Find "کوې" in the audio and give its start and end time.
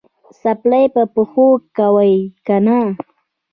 1.77-2.13